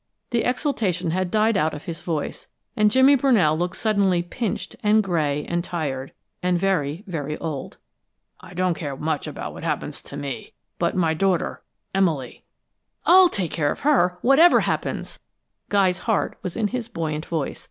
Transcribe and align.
The 0.31 0.43
exultation 0.45 1.11
had 1.11 1.29
died 1.29 1.55
out 1.55 1.75
of 1.75 1.83
his 1.85 2.01
voice, 2.01 2.47
and 2.75 2.89
Jimmy 2.89 3.15
Brunell 3.15 3.55
looked 3.55 3.75
suddenly 3.75 4.23
pinched 4.23 4.75
and 4.81 5.03
gray 5.03 5.45
and 5.45 5.63
tired, 5.63 6.11
and 6.41 6.57
very, 6.57 7.03
very 7.05 7.37
old. 7.37 7.77
"I 8.39 8.55
don't 8.55 8.73
care 8.73 8.97
much 8.97 9.27
what 9.27 9.63
happens 9.63 10.01
to 10.01 10.17
me, 10.17 10.53
but 10.79 10.95
my 10.95 11.13
daughter 11.13 11.61
Emily" 11.93 12.43
"I'll 13.05 13.29
take 13.29 13.51
care 13.51 13.71
of 13.71 13.81
her, 13.81 14.17
whatever 14.23 14.61
happens!" 14.61 15.19
Guy's 15.69 15.99
heart 15.99 16.35
was 16.41 16.57
in 16.57 16.69
his 16.69 16.87
buoyant 16.87 17.27
voice. 17.27 17.59